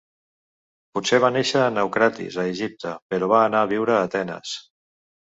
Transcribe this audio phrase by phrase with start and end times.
[0.97, 4.57] Potser va néixer a Naucratis a Egipte però va anar a viure a Atenes.